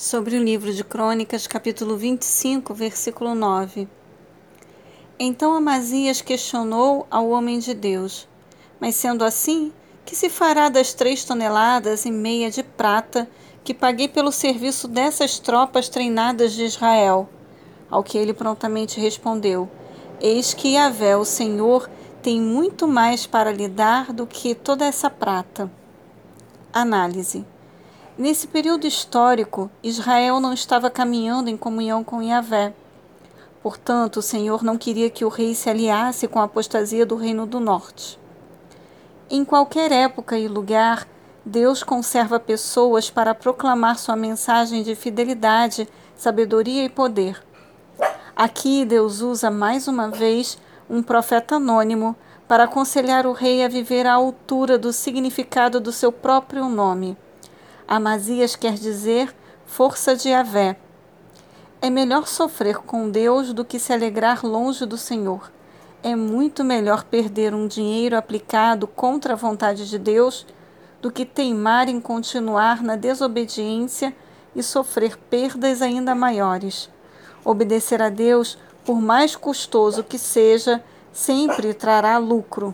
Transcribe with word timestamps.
sobre 0.00 0.34
o 0.34 0.42
livro 0.42 0.72
de 0.72 0.82
Crônicas, 0.82 1.46
capítulo 1.46 1.94
25, 1.94 2.72
versículo 2.72 3.34
9. 3.34 3.86
Então 5.18 5.52
Amazias 5.52 6.22
questionou 6.22 7.06
ao 7.10 7.28
homem 7.28 7.58
de 7.58 7.74
Deus: 7.74 8.26
Mas 8.80 8.94
sendo 8.94 9.22
assim, 9.22 9.70
que 10.06 10.16
se 10.16 10.30
fará 10.30 10.70
das 10.70 10.94
três 10.94 11.22
toneladas 11.22 12.06
e 12.06 12.10
meia 12.10 12.50
de 12.50 12.62
prata 12.62 13.28
que 13.62 13.74
paguei 13.74 14.08
pelo 14.08 14.32
serviço 14.32 14.88
dessas 14.88 15.38
tropas 15.38 15.90
treinadas 15.90 16.54
de 16.54 16.64
Israel? 16.64 17.28
Ao 17.90 18.02
que 18.02 18.16
ele 18.16 18.32
prontamente 18.32 18.98
respondeu: 18.98 19.68
Eis 20.18 20.54
que 20.54 20.76
Yahvé, 20.76 21.14
o 21.14 21.26
Senhor, 21.26 21.90
tem 22.22 22.40
muito 22.40 22.88
mais 22.88 23.26
para 23.26 23.52
lhe 23.52 23.68
dar 23.68 24.14
do 24.14 24.26
que 24.26 24.54
toda 24.54 24.86
essa 24.86 25.10
prata. 25.10 25.70
Análise. 26.72 27.44
Nesse 28.20 28.46
período 28.46 28.86
histórico, 28.86 29.70
Israel 29.82 30.40
não 30.40 30.52
estava 30.52 30.90
caminhando 30.90 31.48
em 31.48 31.56
comunhão 31.56 32.04
com 32.04 32.20
Yahvé. 32.20 32.74
Portanto, 33.62 34.18
o 34.18 34.22
Senhor 34.22 34.62
não 34.62 34.76
queria 34.76 35.08
que 35.08 35.24
o 35.24 35.30
rei 35.30 35.54
se 35.54 35.70
aliasse 35.70 36.28
com 36.28 36.38
a 36.38 36.44
apostasia 36.44 37.06
do 37.06 37.16
Reino 37.16 37.46
do 37.46 37.58
Norte. 37.58 38.18
Em 39.30 39.42
qualquer 39.42 39.90
época 39.90 40.38
e 40.38 40.48
lugar, 40.48 41.08
Deus 41.46 41.82
conserva 41.82 42.38
pessoas 42.38 43.08
para 43.08 43.34
proclamar 43.34 43.98
sua 43.98 44.16
mensagem 44.16 44.82
de 44.82 44.94
fidelidade, 44.94 45.88
sabedoria 46.14 46.84
e 46.84 46.90
poder. 46.90 47.42
Aqui, 48.36 48.84
Deus 48.84 49.22
usa 49.22 49.50
mais 49.50 49.88
uma 49.88 50.10
vez 50.10 50.58
um 50.90 51.02
profeta 51.02 51.56
anônimo 51.56 52.14
para 52.46 52.64
aconselhar 52.64 53.26
o 53.26 53.32
rei 53.32 53.64
a 53.64 53.68
viver 53.68 54.06
à 54.06 54.12
altura 54.12 54.76
do 54.76 54.92
significado 54.92 55.80
do 55.80 55.90
seu 55.90 56.12
próprio 56.12 56.68
nome. 56.68 57.16
Amazias 57.90 58.54
quer 58.54 58.74
dizer 58.74 59.34
força 59.66 60.14
de 60.14 60.32
Avé. 60.32 60.76
É 61.82 61.90
melhor 61.90 62.28
sofrer 62.28 62.76
com 62.76 63.10
Deus 63.10 63.52
do 63.52 63.64
que 63.64 63.80
se 63.80 63.92
alegrar 63.92 64.46
longe 64.46 64.86
do 64.86 64.96
Senhor. 64.96 65.50
É 66.00 66.14
muito 66.14 66.62
melhor 66.62 67.02
perder 67.02 67.52
um 67.52 67.66
dinheiro 67.66 68.16
aplicado 68.16 68.86
contra 68.86 69.32
a 69.32 69.36
vontade 69.36 69.90
de 69.90 69.98
Deus 69.98 70.46
do 71.02 71.10
que 71.10 71.26
teimar 71.26 71.88
em 71.88 72.00
continuar 72.00 72.80
na 72.80 72.94
desobediência 72.94 74.14
e 74.54 74.62
sofrer 74.62 75.16
perdas 75.28 75.82
ainda 75.82 76.14
maiores. 76.14 76.88
Obedecer 77.44 78.00
a 78.00 78.08
Deus, 78.08 78.56
por 78.84 79.00
mais 79.00 79.34
custoso 79.34 80.04
que 80.04 80.16
seja, 80.16 80.80
sempre 81.12 81.74
trará 81.74 82.18
lucro. 82.18 82.72